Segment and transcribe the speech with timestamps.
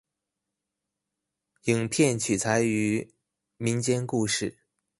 [1.65, 3.13] 影片取材于
[3.57, 4.57] 民间故事。